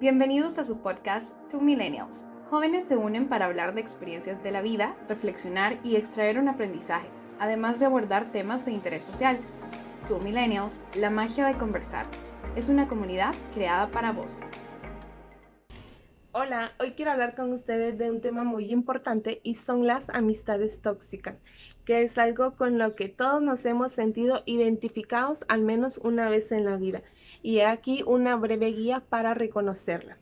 Bienvenidos 0.00 0.56
a 0.56 0.64
su 0.64 0.80
podcast 0.80 1.36
Two 1.50 1.60
Millennials. 1.60 2.24
Jóvenes 2.48 2.84
se 2.84 2.96
unen 2.96 3.28
para 3.28 3.44
hablar 3.44 3.74
de 3.74 3.82
experiencias 3.82 4.42
de 4.42 4.50
la 4.50 4.62
vida, 4.62 4.96
reflexionar 5.10 5.78
y 5.84 5.96
extraer 5.96 6.38
un 6.38 6.48
aprendizaje, 6.48 7.06
además 7.38 7.78
de 7.78 7.84
abordar 7.84 8.24
temas 8.24 8.64
de 8.64 8.72
interés 8.72 9.02
social. 9.02 9.36
Two 10.08 10.18
Millennials, 10.20 10.80
la 10.96 11.10
magia 11.10 11.44
de 11.44 11.58
conversar, 11.58 12.06
es 12.56 12.70
una 12.70 12.88
comunidad 12.88 13.34
creada 13.52 13.88
para 13.88 14.12
vos. 14.12 14.40
Hola, 16.42 16.72
hoy 16.80 16.92
quiero 16.92 17.10
hablar 17.10 17.34
con 17.34 17.52
ustedes 17.52 17.98
de 17.98 18.10
un 18.10 18.22
tema 18.22 18.44
muy 18.44 18.72
importante 18.72 19.42
y 19.42 19.56
son 19.56 19.86
las 19.86 20.08
amistades 20.08 20.80
tóxicas, 20.80 21.36
que 21.84 22.00
es 22.00 22.16
algo 22.16 22.56
con 22.56 22.78
lo 22.78 22.96
que 22.96 23.10
todos 23.10 23.42
nos 23.42 23.62
hemos 23.66 23.92
sentido 23.92 24.42
identificados 24.46 25.40
al 25.48 25.60
menos 25.60 25.98
una 25.98 26.30
vez 26.30 26.50
en 26.50 26.64
la 26.64 26.78
vida. 26.78 27.02
Y 27.42 27.58
he 27.58 27.66
aquí 27.66 28.02
una 28.06 28.36
breve 28.36 28.68
guía 28.68 29.02
para 29.06 29.34
reconocerlas. 29.34 30.18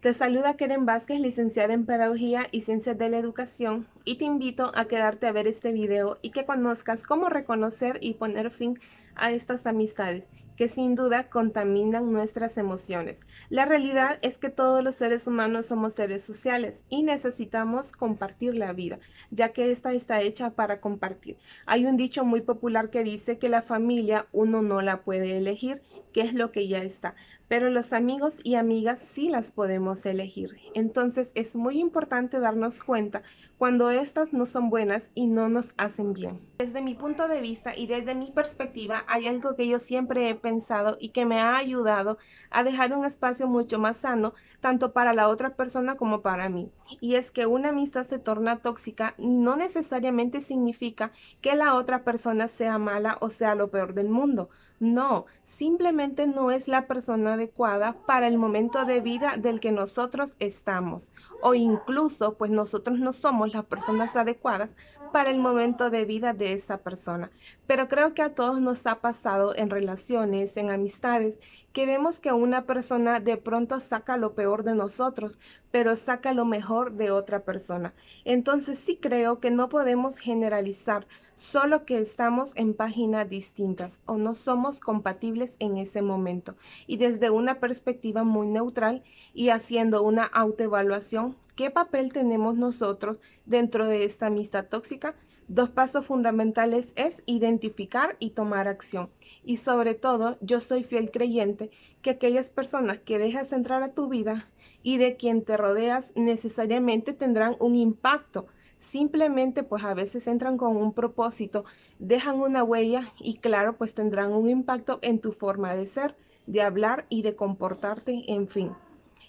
Te 0.00 0.12
saluda 0.12 0.56
Keren 0.56 0.86
Vázquez, 0.86 1.20
licenciada 1.20 1.72
en 1.72 1.86
Pedagogía 1.86 2.48
y 2.50 2.62
Ciencias 2.62 2.98
de 2.98 3.08
la 3.08 3.18
Educación, 3.18 3.86
y 4.04 4.18
te 4.18 4.24
invito 4.24 4.72
a 4.74 4.86
quedarte 4.86 5.28
a 5.28 5.32
ver 5.32 5.46
este 5.46 5.70
video 5.70 6.18
y 6.20 6.32
que 6.32 6.46
conozcas 6.46 7.04
cómo 7.04 7.28
reconocer 7.28 7.98
y 8.00 8.14
poner 8.14 8.50
fin 8.50 8.80
a 9.14 9.30
estas 9.30 9.64
amistades 9.66 10.24
que 10.56 10.68
sin 10.68 10.94
duda 10.94 11.28
contaminan 11.28 12.12
nuestras 12.12 12.58
emociones. 12.58 13.20
La 13.48 13.64
realidad 13.64 14.18
es 14.22 14.38
que 14.38 14.50
todos 14.50 14.84
los 14.84 14.96
seres 14.96 15.26
humanos 15.26 15.66
somos 15.66 15.94
seres 15.94 16.22
sociales 16.22 16.82
y 16.88 17.02
necesitamos 17.02 17.92
compartir 17.92 18.54
la 18.54 18.72
vida, 18.72 18.98
ya 19.30 19.52
que 19.52 19.70
esta 19.70 19.92
está 19.92 20.20
hecha 20.20 20.50
para 20.50 20.80
compartir. 20.80 21.36
Hay 21.66 21.86
un 21.86 21.96
dicho 21.96 22.24
muy 22.24 22.40
popular 22.40 22.90
que 22.90 23.04
dice 23.04 23.38
que 23.38 23.48
la 23.48 23.62
familia 23.62 24.26
uno 24.32 24.62
no 24.62 24.82
la 24.82 25.02
puede 25.02 25.36
elegir, 25.36 25.82
que 26.12 26.22
es 26.22 26.34
lo 26.34 26.50
que 26.50 26.68
ya 26.68 26.82
está, 26.82 27.14
pero 27.50 27.68
los 27.68 27.92
amigos 27.92 28.34
y 28.44 28.54
amigas 28.54 29.00
sí 29.00 29.28
las 29.28 29.50
podemos 29.50 30.06
elegir. 30.06 30.56
Entonces 30.72 31.32
es 31.34 31.56
muy 31.56 31.80
importante 31.80 32.38
darnos 32.38 32.84
cuenta 32.84 33.24
cuando 33.58 33.90
estas 33.90 34.32
no 34.32 34.46
son 34.46 34.70
buenas 34.70 35.10
y 35.16 35.26
no 35.26 35.48
nos 35.48 35.74
hacen 35.76 36.12
bien. 36.12 36.38
Desde 36.58 36.80
mi 36.80 36.94
punto 36.94 37.26
de 37.26 37.40
vista 37.40 37.76
y 37.76 37.88
desde 37.88 38.14
mi 38.14 38.30
perspectiva 38.30 39.02
hay 39.08 39.26
algo 39.26 39.56
que 39.56 39.66
yo 39.66 39.80
siempre 39.80 40.30
he 40.30 40.36
pensado 40.36 40.96
y 41.00 41.08
que 41.08 41.26
me 41.26 41.40
ha 41.40 41.56
ayudado 41.56 42.18
a 42.50 42.62
dejar 42.62 42.92
un 42.92 43.04
espacio 43.04 43.48
mucho 43.48 43.80
más 43.80 43.96
sano 43.96 44.32
tanto 44.60 44.92
para 44.92 45.12
la 45.12 45.26
otra 45.26 45.56
persona 45.56 45.96
como 45.96 46.22
para 46.22 46.48
mí. 46.48 46.70
Y 47.00 47.16
es 47.16 47.32
que 47.32 47.46
una 47.46 47.70
amistad 47.70 48.06
se 48.06 48.20
torna 48.20 48.60
tóxica 48.60 49.14
no 49.18 49.56
necesariamente 49.56 50.40
significa 50.40 51.10
que 51.40 51.56
la 51.56 51.74
otra 51.74 52.04
persona 52.04 52.46
sea 52.46 52.78
mala 52.78 53.18
o 53.20 53.28
sea 53.28 53.56
lo 53.56 53.72
peor 53.72 53.94
del 53.94 54.08
mundo. 54.08 54.50
No, 54.80 55.26
simplemente 55.44 56.26
no 56.26 56.50
es 56.50 56.66
la 56.66 56.86
persona 56.86 57.34
adecuada 57.34 57.98
para 58.06 58.26
el 58.26 58.38
momento 58.38 58.86
de 58.86 59.02
vida 59.02 59.36
del 59.36 59.60
que 59.60 59.72
nosotros 59.72 60.34
estamos. 60.38 61.12
O 61.42 61.54
incluso, 61.54 62.38
pues 62.38 62.50
nosotros 62.50 62.98
no 62.98 63.12
somos 63.12 63.52
las 63.52 63.66
personas 63.66 64.16
adecuadas 64.16 64.70
para 65.12 65.30
el 65.30 65.38
momento 65.38 65.90
de 65.90 66.04
vida 66.04 66.32
de 66.32 66.52
esa 66.52 66.78
persona. 66.78 67.30
Pero 67.66 67.88
creo 67.88 68.14
que 68.14 68.22
a 68.22 68.34
todos 68.34 68.60
nos 68.60 68.86
ha 68.86 68.96
pasado 68.96 69.54
en 69.56 69.70
relaciones, 69.70 70.56
en 70.56 70.70
amistades, 70.70 71.38
que 71.72 71.86
vemos 71.86 72.18
que 72.18 72.32
una 72.32 72.64
persona 72.64 73.20
de 73.20 73.36
pronto 73.36 73.78
saca 73.80 74.16
lo 74.16 74.34
peor 74.34 74.64
de 74.64 74.74
nosotros, 74.74 75.38
pero 75.70 75.94
saca 75.94 76.32
lo 76.32 76.44
mejor 76.44 76.92
de 76.92 77.10
otra 77.10 77.40
persona. 77.40 77.92
Entonces 78.24 78.78
sí 78.78 78.96
creo 78.96 79.38
que 79.38 79.50
no 79.50 79.68
podemos 79.68 80.18
generalizar, 80.18 81.06
solo 81.36 81.84
que 81.84 81.98
estamos 81.98 82.50
en 82.54 82.74
páginas 82.74 83.28
distintas 83.28 83.92
o 84.04 84.16
no 84.16 84.34
somos 84.34 84.80
compatibles 84.80 85.54
en 85.58 85.76
ese 85.76 86.02
momento. 86.02 86.56
Y 86.86 86.96
desde 86.96 87.30
una 87.30 87.60
perspectiva 87.60 88.24
muy 88.24 88.48
neutral 88.48 89.04
y 89.32 89.50
haciendo 89.50 90.02
una 90.02 90.24
autoevaluación, 90.24 91.36
¿qué 91.60 91.70
papel 91.70 92.10
tenemos 92.10 92.56
nosotros 92.56 93.20
dentro 93.44 93.86
de 93.86 94.04
esta 94.04 94.28
amistad 94.28 94.68
tóxica? 94.68 95.14
Dos 95.46 95.68
pasos 95.68 96.06
fundamentales 96.06 96.86
es 96.96 97.22
identificar 97.26 98.16
y 98.18 98.30
tomar 98.30 98.66
acción. 98.66 99.10
Y 99.44 99.58
sobre 99.58 99.92
todo, 99.92 100.38
yo 100.40 100.60
soy 100.60 100.84
fiel 100.84 101.10
creyente 101.10 101.70
que 102.00 102.08
aquellas 102.08 102.48
personas 102.48 103.00
que 103.00 103.18
dejas 103.18 103.52
entrar 103.52 103.82
a 103.82 103.92
tu 103.92 104.08
vida 104.08 104.48
y 104.82 104.96
de 104.96 105.16
quien 105.16 105.44
te 105.44 105.58
rodeas 105.58 106.10
necesariamente 106.14 107.12
tendrán 107.12 107.56
un 107.58 107.76
impacto. 107.76 108.46
Simplemente 108.78 109.62
pues 109.62 109.84
a 109.84 109.92
veces 109.92 110.26
entran 110.28 110.56
con 110.56 110.78
un 110.78 110.94
propósito, 110.94 111.66
dejan 111.98 112.40
una 112.40 112.64
huella 112.64 113.12
y 113.18 113.36
claro 113.36 113.76
pues 113.76 113.92
tendrán 113.92 114.32
un 114.32 114.48
impacto 114.48 114.98
en 115.02 115.18
tu 115.18 115.32
forma 115.32 115.74
de 115.74 115.84
ser, 115.84 116.16
de 116.46 116.62
hablar 116.62 117.04
y 117.10 117.20
de 117.20 117.36
comportarte, 117.36 118.24
en 118.28 118.48
fin. 118.48 118.72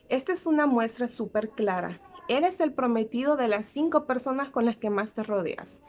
Esta 0.08 0.32
es 0.32 0.46
una 0.46 0.66
muestra 0.66 1.10
súper 1.10 1.50
clara. 1.50 2.00
Eres 2.32 2.62
el 2.62 2.72
prometido 2.72 3.36
de 3.36 3.50
las 3.50 3.66
cinco 3.66 4.06
personas 4.06 4.50
con 4.50 4.64
las 4.64 4.78
que 4.78 4.90
más 4.90 5.12
te 5.12 5.22
rodeas 5.22 5.82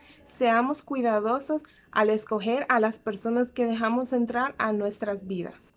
seamos 0.42 0.82
cuidadosos 0.82 1.62
al 1.92 2.10
escoger 2.10 2.66
a 2.68 2.80
las 2.80 2.98
personas 2.98 3.52
que 3.52 3.64
dejamos 3.64 4.12
entrar 4.12 4.56
a 4.58 4.72
nuestras 4.72 5.28
vidas. 5.28 5.76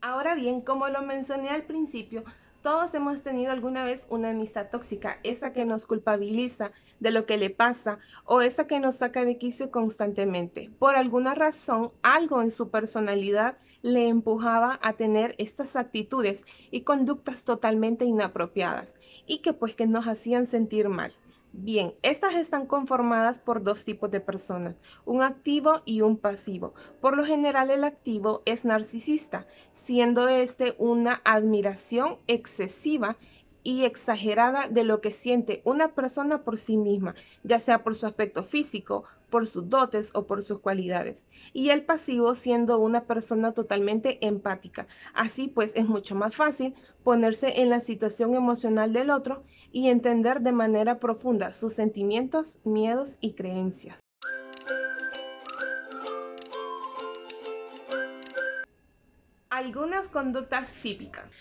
Ahora 0.00 0.34
bien, 0.34 0.62
como 0.62 0.88
lo 0.88 1.02
mencioné 1.02 1.50
al 1.50 1.64
principio, 1.64 2.24
todos 2.62 2.94
hemos 2.94 3.22
tenido 3.22 3.52
alguna 3.52 3.84
vez 3.84 4.06
una 4.08 4.30
amistad 4.30 4.70
tóxica, 4.70 5.18
esa 5.24 5.52
que 5.52 5.66
nos 5.66 5.84
culpabiliza 5.84 6.70
de 7.00 7.10
lo 7.10 7.26
que 7.26 7.36
le 7.36 7.50
pasa 7.50 7.98
o 8.24 8.40
esa 8.40 8.66
que 8.66 8.80
nos 8.80 8.94
saca 8.94 9.26
de 9.26 9.36
quicio 9.36 9.70
constantemente. 9.70 10.70
Por 10.78 10.96
alguna 10.96 11.34
razón, 11.34 11.92
algo 12.02 12.40
en 12.40 12.50
su 12.50 12.70
personalidad 12.70 13.56
le 13.82 14.08
empujaba 14.08 14.78
a 14.82 14.94
tener 14.94 15.34
estas 15.38 15.76
actitudes 15.76 16.44
y 16.70 16.82
conductas 16.82 17.42
totalmente 17.42 18.04
inapropiadas 18.04 18.94
y 19.26 19.38
que 19.38 19.52
pues 19.52 19.74
que 19.74 19.86
nos 19.86 20.06
hacían 20.06 20.46
sentir 20.46 20.88
mal. 20.88 21.12
Bien, 21.54 21.92
estas 22.00 22.34
están 22.34 22.66
conformadas 22.66 23.38
por 23.38 23.62
dos 23.62 23.84
tipos 23.84 24.10
de 24.10 24.20
personas, 24.20 24.76
un 25.04 25.22
activo 25.22 25.82
y 25.84 26.00
un 26.00 26.16
pasivo. 26.16 26.72
Por 27.00 27.14
lo 27.14 27.26
general 27.26 27.70
el 27.70 27.84
activo 27.84 28.40
es 28.46 28.64
narcisista, 28.64 29.46
siendo 29.84 30.28
este 30.28 30.74
una 30.78 31.20
admiración 31.24 32.16
excesiva 32.26 33.18
y 33.62 33.84
exagerada 33.84 34.66
de 34.68 34.84
lo 34.84 35.02
que 35.02 35.12
siente 35.12 35.60
una 35.64 35.88
persona 35.88 36.42
por 36.42 36.56
sí 36.56 36.78
misma, 36.78 37.14
ya 37.42 37.60
sea 37.60 37.84
por 37.84 37.96
su 37.96 38.06
aspecto 38.06 38.44
físico, 38.44 39.04
por 39.32 39.46
sus 39.46 39.70
dotes 39.70 40.10
o 40.12 40.26
por 40.26 40.42
sus 40.42 40.60
cualidades. 40.60 41.26
Y 41.54 41.70
el 41.70 41.84
pasivo 41.84 42.34
siendo 42.34 42.78
una 42.78 43.06
persona 43.06 43.52
totalmente 43.52 44.24
empática. 44.24 44.86
Así 45.14 45.48
pues 45.48 45.72
es 45.74 45.88
mucho 45.88 46.14
más 46.14 46.36
fácil 46.36 46.74
ponerse 47.02 47.62
en 47.62 47.70
la 47.70 47.80
situación 47.80 48.34
emocional 48.34 48.92
del 48.92 49.08
otro 49.08 49.42
y 49.72 49.88
entender 49.88 50.42
de 50.42 50.52
manera 50.52 51.00
profunda 51.00 51.52
sus 51.52 51.72
sentimientos, 51.72 52.58
miedos 52.62 53.16
y 53.20 53.32
creencias. 53.32 53.98
Algunas 59.48 60.08
conductas 60.08 60.74
típicas. 60.74 61.32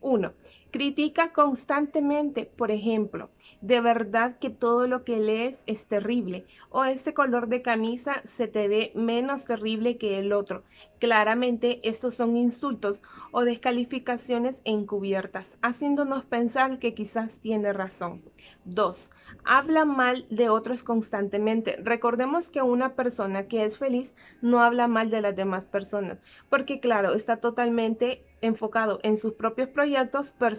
1. 0.00 0.32
Critica 0.70 1.32
constantemente, 1.32 2.44
por 2.44 2.70
ejemplo, 2.70 3.30
de 3.62 3.80
verdad 3.80 4.38
que 4.38 4.50
todo 4.50 4.86
lo 4.86 5.02
que 5.02 5.16
lees 5.16 5.58
es 5.64 5.86
terrible 5.86 6.44
o 6.68 6.84
este 6.84 7.14
color 7.14 7.48
de 7.48 7.62
camisa 7.62 8.20
se 8.26 8.48
te 8.48 8.68
ve 8.68 8.92
menos 8.94 9.46
terrible 9.46 9.96
que 9.96 10.18
el 10.18 10.30
otro. 10.34 10.64
Claramente 10.98 11.80
estos 11.88 12.14
son 12.14 12.36
insultos 12.36 13.02
o 13.32 13.44
descalificaciones 13.44 14.60
encubiertas, 14.64 15.56
haciéndonos 15.62 16.24
pensar 16.24 16.78
que 16.78 16.92
quizás 16.92 17.38
tiene 17.38 17.72
razón. 17.72 18.22
2. 18.66 19.10
Habla 19.44 19.86
mal 19.86 20.26
de 20.28 20.50
otros 20.50 20.82
constantemente. 20.82 21.78
Recordemos 21.82 22.50
que 22.50 22.60
una 22.60 22.94
persona 22.94 23.48
que 23.48 23.64
es 23.64 23.78
feliz 23.78 24.14
no 24.42 24.62
habla 24.62 24.86
mal 24.86 25.08
de 25.08 25.22
las 25.22 25.34
demás 25.34 25.64
personas, 25.64 26.18
porque 26.50 26.78
claro, 26.78 27.14
está 27.14 27.38
totalmente 27.38 28.26
enfocado 28.40 29.00
en 29.02 29.16
sus 29.16 29.32
propios 29.32 29.68
proyectos 29.68 30.30
personales 30.32 30.57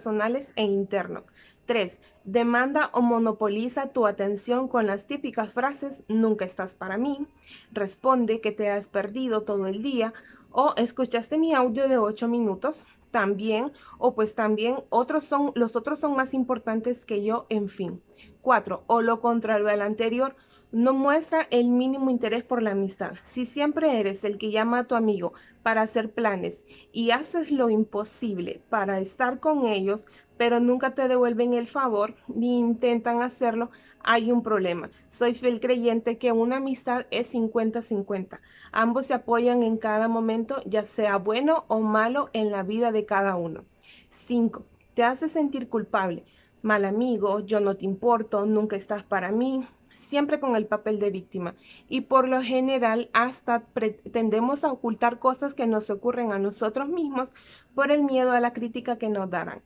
e 0.56 0.64
internos. 0.64 1.24
3. 1.66 1.98
Demanda 2.24 2.90
o 2.92 3.00
monopoliza 3.00 3.92
tu 3.92 4.06
atención 4.06 4.68
con 4.68 4.86
las 4.86 5.06
típicas 5.06 5.52
frases 5.52 6.02
nunca 6.08 6.44
estás 6.44 6.74
para 6.74 6.98
mí, 6.98 7.26
responde 7.72 8.40
que 8.40 8.52
te 8.52 8.70
has 8.70 8.88
perdido 8.88 9.42
todo 9.42 9.66
el 9.66 9.82
día 9.82 10.12
o 10.50 10.74
escuchaste 10.76 11.38
mi 11.38 11.54
audio 11.54 11.88
de 11.88 11.98
8 11.98 12.28
minutos 12.28 12.86
también 13.10 13.72
o 13.98 14.14
pues 14.14 14.34
también 14.34 14.78
otros 14.88 15.24
son 15.24 15.52
los 15.54 15.76
otros 15.76 15.98
son 15.98 16.14
más 16.16 16.34
importantes 16.34 17.04
que 17.04 17.22
yo, 17.24 17.46
en 17.48 17.68
fin. 17.68 18.02
4. 18.42 18.84
O 18.86 19.02
lo 19.02 19.20
contrario 19.20 19.68
al 19.68 19.82
anterior, 19.82 20.34
no 20.72 20.92
muestra 20.92 21.46
el 21.50 21.68
mínimo 21.68 22.10
interés 22.10 22.44
por 22.44 22.62
la 22.62 22.72
amistad. 22.72 23.14
Si 23.24 23.44
siempre 23.44 23.98
eres 23.98 24.22
el 24.24 24.38
que 24.38 24.50
llama 24.50 24.80
a 24.80 24.84
tu 24.84 24.94
amigo 24.94 25.32
para 25.62 25.82
hacer 25.82 26.12
planes 26.12 26.60
y 26.92 27.10
haces 27.10 27.50
lo 27.50 27.70
imposible 27.70 28.62
para 28.68 29.00
estar 29.00 29.40
con 29.40 29.66
ellos, 29.66 30.06
pero 30.36 30.60
nunca 30.60 30.94
te 30.94 31.08
devuelven 31.08 31.54
el 31.54 31.66
favor 31.66 32.14
ni 32.28 32.58
intentan 32.58 33.20
hacerlo, 33.20 33.70
hay 34.02 34.32
un 34.32 34.42
problema. 34.42 34.90
Soy 35.10 35.34
fiel 35.34 35.60
creyente 35.60 36.18
que 36.18 36.32
una 36.32 36.56
amistad 36.56 37.06
es 37.10 37.34
50-50. 37.34 38.40
Ambos 38.72 39.06
se 39.06 39.14
apoyan 39.14 39.62
en 39.62 39.76
cada 39.76 40.08
momento, 40.08 40.62
ya 40.64 40.84
sea 40.84 41.16
bueno 41.16 41.64
o 41.68 41.80
malo 41.80 42.30
en 42.32 42.50
la 42.50 42.62
vida 42.62 42.92
de 42.92 43.04
cada 43.04 43.36
uno. 43.36 43.64
5. 44.10 44.64
te 44.94 45.02
hace 45.02 45.28
sentir 45.28 45.68
culpable. 45.68 46.24
Mal 46.62 46.84
amigo, 46.84 47.40
yo 47.40 47.60
no 47.60 47.76
te 47.76 47.84
importo, 47.84 48.46
nunca 48.46 48.76
estás 48.76 49.02
para 49.02 49.32
mí, 49.32 49.66
siempre 50.10 50.40
con 50.40 50.56
el 50.56 50.66
papel 50.66 50.98
de 50.98 51.10
víctima. 51.10 51.54
Y 51.88 52.02
por 52.02 52.28
lo 52.28 52.42
general 52.42 53.08
hasta 53.12 53.60
pretendemos 53.60 54.64
ocultar 54.64 55.20
cosas 55.20 55.54
que 55.54 55.68
nos 55.68 55.88
ocurren 55.88 56.32
a 56.32 56.38
nosotros 56.38 56.88
mismos 56.88 57.32
por 57.74 57.92
el 57.92 58.02
miedo 58.02 58.32
a 58.32 58.40
la 58.40 58.52
crítica 58.52 58.98
que 58.98 59.08
nos 59.08 59.30
darán. 59.30 59.62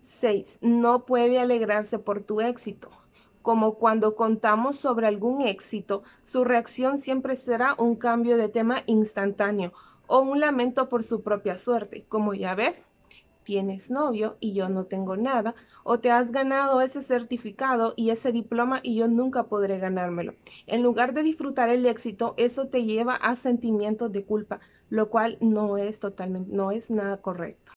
6. 0.00 0.58
No 0.62 1.04
puede 1.04 1.38
alegrarse 1.38 1.98
por 1.98 2.22
tu 2.22 2.40
éxito. 2.40 2.90
Como 3.42 3.74
cuando 3.74 4.16
contamos 4.16 4.76
sobre 4.76 5.06
algún 5.06 5.42
éxito, 5.42 6.04
su 6.24 6.42
reacción 6.42 6.98
siempre 6.98 7.36
será 7.36 7.74
un 7.76 7.96
cambio 7.96 8.36
de 8.36 8.48
tema 8.48 8.82
instantáneo 8.86 9.72
o 10.06 10.20
un 10.20 10.40
lamento 10.40 10.88
por 10.88 11.04
su 11.04 11.22
propia 11.22 11.56
suerte. 11.56 12.06
Como 12.08 12.34
ya 12.34 12.54
ves, 12.54 12.88
tienes 13.44 13.90
novio 13.90 14.36
y 14.40 14.54
yo 14.54 14.68
no 14.68 14.84
tengo 14.84 15.16
nada, 15.16 15.54
o 15.84 16.00
te 16.00 16.10
has 16.10 16.32
ganado 16.32 16.80
ese 16.80 17.02
certificado 17.02 17.94
y 17.96 18.10
ese 18.10 18.32
diploma 18.32 18.80
y 18.82 18.96
yo 18.96 19.08
nunca 19.08 19.44
podré 19.44 19.78
ganármelo. 19.78 20.34
En 20.66 20.82
lugar 20.82 21.14
de 21.14 21.22
disfrutar 21.22 21.68
el 21.68 21.86
éxito, 21.86 22.34
eso 22.36 22.68
te 22.68 22.84
lleva 22.84 23.14
a 23.14 23.36
sentimientos 23.36 24.12
de 24.12 24.24
culpa, 24.24 24.60
lo 24.90 25.10
cual 25.10 25.38
no 25.40 25.78
es 25.78 26.00
totalmente, 26.00 26.54
no 26.54 26.70
es 26.70 26.90
nada 26.90 27.18
correcto. 27.18 27.72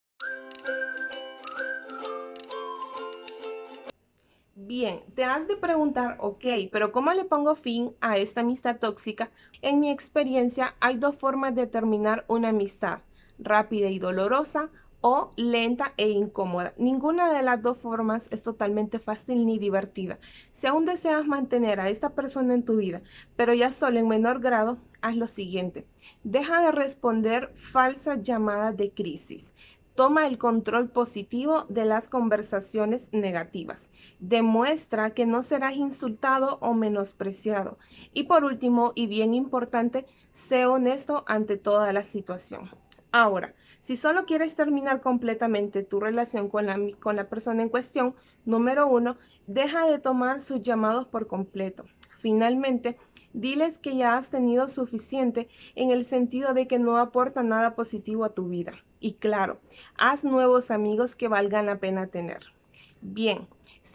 Bien, 4.58 5.00
te 5.14 5.22
has 5.22 5.46
de 5.46 5.56
preguntar, 5.56 6.16
ok, 6.18 6.44
pero 6.72 6.90
¿cómo 6.90 7.12
le 7.12 7.24
pongo 7.24 7.54
fin 7.54 7.92
a 8.00 8.16
esta 8.16 8.40
amistad 8.40 8.78
tóxica? 8.78 9.30
En 9.62 9.78
mi 9.78 9.90
experiencia 9.90 10.74
hay 10.80 10.96
dos 10.96 11.14
formas 11.16 11.54
de 11.54 11.66
terminar 11.66 12.24
una 12.26 12.48
amistad, 12.48 13.02
rápida 13.38 13.90
y 13.90 13.98
dolorosa 13.98 14.70
o 15.08 15.30
lenta 15.36 15.92
e 15.98 16.10
incómoda. 16.10 16.74
Ninguna 16.78 17.32
de 17.32 17.40
las 17.40 17.62
dos 17.62 17.78
formas 17.78 18.26
es 18.32 18.42
totalmente 18.42 18.98
fácil 18.98 19.46
ni 19.46 19.56
divertida. 19.56 20.18
Si 20.52 20.66
aún 20.66 20.84
deseas 20.84 21.28
mantener 21.28 21.78
a 21.78 21.88
esta 21.88 22.10
persona 22.10 22.54
en 22.54 22.64
tu 22.64 22.78
vida, 22.78 23.02
pero 23.36 23.54
ya 23.54 23.70
solo 23.70 24.00
en 24.00 24.08
menor 24.08 24.40
grado, 24.40 24.78
haz 25.02 25.14
lo 25.14 25.28
siguiente. 25.28 25.86
Deja 26.24 26.60
de 26.60 26.72
responder 26.72 27.52
falsas 27.54 28.20
llamadas 28.24 28.76
de 28.76 28.90
crisis. 28.90 29.54
Toma 29.94 30.26
el 30.26 30.38
control 30.38 30.88
positivo 30.88 31.66
de 31.68 31.84
las 31.84 32.08
conversaciones 32.08 33.08
negativas. 33.12 33.88
Demuestra 34.18 35.10
que 35.10 35.24
no 35.24 35.44
serás 35.44 35.76
insultado 35.76 36.58
o 36.60 36.74
menospreciado. 36.74 37.78
Y 38.12 38.24
por 38.24 38.42
último, 38.42 38.90
y 38.96 39.06
bien 39.06 39.34
importante, 39.34 40.04
sé 40.34 40.66
honesto 40.66 41.22
ante 41.28 41.56
toda 41.56 41.92
la 41.92 42.02
situación. 42.02 42.68
Ahora, 43.12 43.54
si 43.86 43.96
solo 43.96 44.26
quieres 44.26 44.56
terminar 44.56 45.00
completamente 45.00 45.84
tu 45.84 46.00
relación 46.00 46.48
con 46.48 46.66
la, 46.66 46.76
con 46.98 47.14
la 47.14 47.28
persona 47.28 47.62
en 47.62 47.68
cuestión, 47.68 48.16
número 48.44 48.88
uno, 48.88 49.16
deja 49.46 49.86
de 49.86 50.00
tomar 50.00 50.42
sus 50.42 50.60
llamados 50.60 51.06
por 51.06 51.28
completo. 51.28 51.84
Finalmente, 52.18 52.98
diles 53.32 53.78
que 53.78 53.94
ya 53.94 54.16
has 54.16 54.28
tenido 54.28 54.66
suficiente 54.68 55.48
en 55.76 55.92
el 55.92 56.04
sentido 56.04 56.52
de 56.52 56.66
que 56.66 56.80
no 56.80 56.96
aporta 56.96 57.44
nada 57.44 57.76
positivo 57.76 58.24
a 58.24 58.34
tu 58.34 58.48
vida. 58.48 58.72
Y 58.98 59.12
claro, 59.12 59.60
haz 59.96 60.24
nuevos 60.24 60.72
amigos 60.72 61.14
que 61.14 61.28
valgan 61.28 61.66
la 61.66 61.78
pena 61.78 62.08
tener. 62.08 62.40
Bien, 63.02 63.46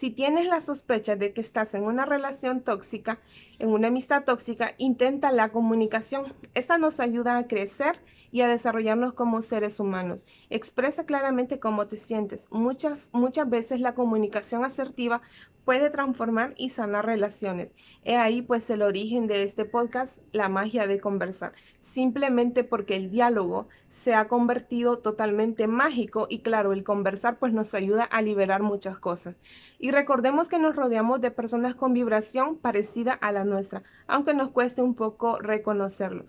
si 0.02 0.10
tienes 0.10 0.46
la 0.46 0.60
sospecha 0.60 1.14
de 1.14 1.32
que 1.32 1.40
estás 1.40 1.74
en 1.74 1.84
una 1.84 2.04
relación 2.04 2.62
tóxica, 2.62 3.20
en 3.60 3.68
una 3.68 3.86
amistad 3.86 4.24
tóxica, 4.24 4.74
intenta 4.76 5.30
la 5.30 5.50
comunicación. 5.50 6.34
Esta 6.54 6.76
nos 6.76 6.98
ayuda 6.98 7.38
a 7.38 7.46
crecer 7.46 8.00
y 8.32 8.40
a 8.40 8.48
desarrollarnos 8.48 9.12
como 9.12 9.42
seres 9.42 9.78
humanos. 9.78 10.24
Expresa 10.50 11.06
claramente 11.06 11.60
cómo 11.60 11.86
te 11.86 11.98
sientes. 11.98 12.48
Muchas, 12.50 13.10
muchas 13.12 13.48
veces 13.48 13.78
la 13.78 13.94
comunicación 13.94 14.64
asertiva 14.64 15.22
puede 15.64 15.88
transformar 15.88 16.54
y 16.56 16.70
sanar 16.70 17.06
relaciones. 17.06 17.70
He 18.02 18.16
ahí 18.16 18.42
pues 18.42 18.68
el 18.70 18.82
origen 18.82 19.28
de 19.28 19.44
este 19.44 19.64
podcast, 19.64 20.18
la 20.32 20.48
magia 20.48 20.88
de 20.88 20.98
conversar 20.98 21.52
simplemente 21.92 22.64
porque 22.64 22.96
el 22.96 23.10
diálogo 23.10 23.68
se 23.88 24.14
ha 24.14 24.26
convertido 24.26 24.98
totalmente 24.98 25.66
mágico 25.66 26.26
y 26.28 26.40
claro, 26.40 26.72
el 26.72 26.82
conversar 26.82 27.36
pues 27.38 27.52
nos 27.52 27.72
ayuda 27.74 28.04
a 28.04 28.20
liberar 28.22 28.62
muchas 28.62 28.98
cosas. 28.98 29.36
Y 29.78 29.90
recordemos 29.90 30.48
que 30.48 30.58
nos 30.58 30.74
rodeamos 30.74 31.20
de 31.20 31.30
personas 31.30 31.74
con 31.74 31.92
vibración 31.92 32.56
parecida 32.56 33.12
a 33.12 33.30
la 33.30 33.44
nuestra, 33.44 33.82
aunque 34.06 34.34
nos 34.34 34.50
cueste 34.50 34.82
un 34.82 34.94
poco 34.94 35.38
reconocerlo. 35.38 36.24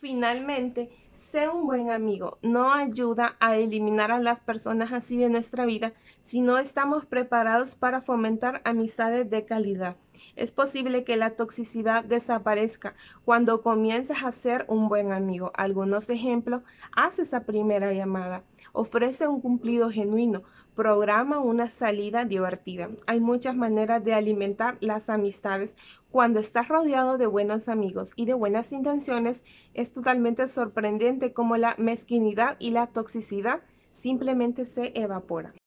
Finalmente, 0.00 0.90
sé 1.30 1.48
un 1.48 1.66
buen 1.66 1.90
amigo. 1.90 2.38
No 2.42 2.72
ayuda 2.74 3.36
a 3.38 3.56
eliminar 3.56 4.10
a 4.10 4.20
las 4.20 4.40
personas 4.40 4.92
así 4.92 5.16
de 5.16 5.28
nuestra 5.28 5.64
vida 5.64 5.92
si 6.24 6.40
no 6.40 6.58
estamos 6.58 7.06
preparados 7.06 7.76
para 7.76 8.02
fomentar 8.02 8.60
amistades 8.64 9.30
de 9.30 9.44
calidad. 9.44 9.96
Es 10.36 10.52
posible 10.52 11.04
que 11.04 11.16
la 11.16 11.30
toxicidad 11.30 12.04
desaparezca 12.04 12.94
cuando 13.24 13.62
comiences 13.62 14.22
a 14.22 14.32
ser 14.32 14.64
un 14.68 14.88
buen 14.88 15.12
amigo. 15.12 15.52
Algunos 15.54 16.08
ejemplos, 16.08 16.62
haz 16.94 17.18
esa 17.18 17.44
primera 17.44 17.92
llamada, 17.92 18.44
ofrece 18.72 19.28
un 19.28 19.40
cumplido 19.40 19.90
genuino, 19.90 20.42
programa 20.74 21.40
una 21.40 21.68
salida 21.68 22.24
divertida. 22.24 22.88
Hay 23.06 23.20
muchas 23.20 23.54
maneras 23.54 24.04
de 24.04 24.14
alimentar 24.14 24.78
las 24.80 25.10
amistades. 25.10 25.74
Cuando 26.10 26.40
estás 26.40 26.68
rodeado 26.68 27.18
de 27.18 27.26
buenos 27.26 27.68
amigos 27.68 28.12
y 28.16 28.24
de 28.24 28.34
buenas 28.34 28.72
intenciones, 28.72 29.42
es 29.74 29.92
totalmente 29.92 30.48
sorprendente 30.48 31.32
cómo 31.32 31.56
la 31.56 31.74
mezquinidad 31.78 32.56
y 32.58 32.70
la 32.70 32.86
toxicidad 32.86 33.60
simplemente 33.92 34.64
se 34.64 34.92
evaporan. 34.98 35.59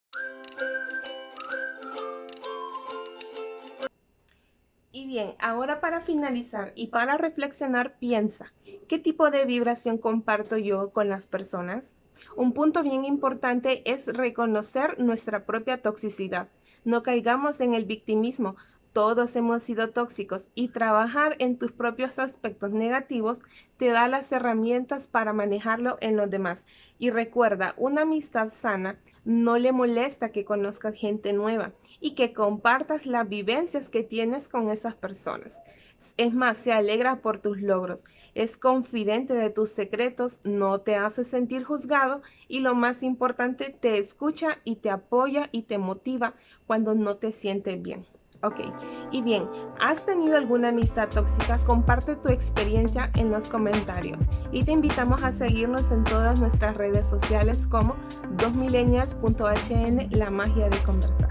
Bien, 5.13 5.35
ahora 5.37 5.79
para 5.79 6.01
finalizar 6.01 6.71
y 6.73 6.87
para 6.87 7.19
reflexionar, 7.19 7.99
piensa, 7.99 8.51
¿qué 8.87 8.97
tipo 8.97 9.29
de 9.29 9.45
vibración 9.45 9.99
comparto 9.99 10.57
yo 10.57 10.89
con 10.89 11.07
las 11.07 11.27
personas? 11.27 11.93
Un 12.35 12.53
punto 12.53 12.81
bien 12.81 13.05
importante 13.05 13.83
es 13.85 14.07
reconocer 14.07 14.99
nuestra 14.99 15.45
propia 15.45 15.83
toxicidad. 15.83 16.47
No 16.83 17.03
caigamos 17.03 17.59
en 17.59 17.75
el 17.75 17.85
victimismo. 17.85 18.55
Todos 18.93 19.35
hemos 19.35 19.63
sido 19.63 19.89
tóxicos 19.89 20.43
y 20.53 20.67
trabajar 20.67 21.35
en 21.39 21.57
tus 21.57 21.71
propios 21.71 22.19
aspectos 22.19 22.73
negativos 22.73 23.39
te 23.77 23.87
da 23.87 24.07
las 24.07 24.31
herramientas 24.31 25.07
para 25.07 25.33
manejarlo 25.33 25.97
en 25.99 26.15
los 26.15 26.29
demás. 26.29 26.63
Y 26.99 27.09
recuerda, 27.09 27.73
una 27.77 28.03
amistad 28.03 28.53
sana 28.53 28.99
no 29.25 29.57
le 29.57 29.71
molesta 29.71 30.29
que 30.29 30.45
conozcas 30.45 30.93
gente 30.95 31.33
nueva 31.33 31.73
y 31.99 32.13
que 32.13 32.33
compartas 32.33 33.07
las 33.07 33.27
vivencias 33.27 33.89
que 33.89 34.03
tienes 34.03 34.47
con 34.47 34.69
esas 34.69 34.93
personas. 34.93 35.57
Es 36.17 36.35
más, 36.35 36.59
se 36.59 36.71
alegra 36.71 37.21
por 37.21 37.39
tus 37.39 37.61
logros, 37.61 38.03
es 38.35 38.57
confidente 38.57 39.33
de 39.33 39.49
tus 39.49 39.69
secretos, 39.69 40.39
no 40.43 40.81
te 40.81 40.97
hace 40.97 41.25
sentir 41.25 41.63
juzgado 41.63 42.21
y 42.47 42.59
lo 42.59 42.75
más 42.75 43.01
importante, 43.01 43.75
te 43.79 43.97
escucha 43.97 44.59
y 44.63 44.75
te 44.75 44.91
apoya 44.91 45.49
y 45.51 45.63
te 45.63 45.79
motiva 45.79 46.35
cuando 46.67 46.93
no 46.93 47.17
te 47.17 47.31
sientes 47.31 47.81
bien. 47.81 48.05
Ok, 48.43 48.59
y 49.11 49.21
bien, 49.21 49.47
¿has 49.79 50.05
tenido 50.05 50.35
alguna 50.35 50.67
amistad 50.67 51.07
tóxica? 51.07 51.57
Comparte 51.59 52.17
tu 52.17 52.27
experiencia 52.27 53.09
en 53.15 53.31
los 53.31 53.49
comentarios 53.49 54.19
y 54.51 54.63
te 54.63 54.73
invitamos 54.73 55.23
a 55.23 55.31
seguirnos 55.31 55.89
en 55.91 56.03
todas 56.03 56.41
nuestras 56.41 56.75
redes 56.75 57.07
sociales 57.07 57.65
como 57.67 57.95
2millennials.hn, 58.35 60.09
la 60.17 60.29
magia 60.29 60.67
de 60.67 60.77
conversar. 60.79 61.29